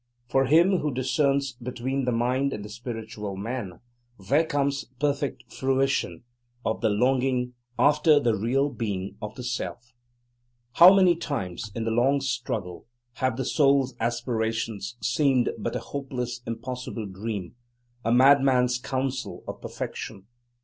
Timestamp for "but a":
15.59-15.79